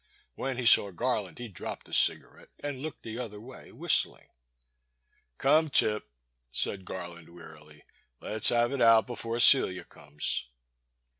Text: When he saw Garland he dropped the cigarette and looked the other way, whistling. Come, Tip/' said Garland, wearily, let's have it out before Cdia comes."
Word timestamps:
When 0.33 0.57
he 0.57 0.65
saw 0.65 0.89
Garland 0.89 1.37
he 1.37 1.47
dropped 1.47 1.85
the 1.85 1.93
cigarette 1.93 2.49
and 2.59 2.81
looked 2.81 3.03
the 3.03 3.19
other 3.19 3.39
way, 3.39 3.71
whistling. 3.71 4.29
Come, 5.37 5.69
Tip/' 5.69 6.09
said 6.49 6.85
Garland, 6.85 7.29
wearily, 7.29 7.83
let's 8.19 8.49
have 8.49 8.71
it 8.71 8.81
out 8.81 9.05
before 9.05 9.37
Cdia 9.37 9.87
comes." 9.87 10.49